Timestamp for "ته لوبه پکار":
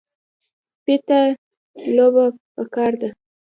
1.07-2.91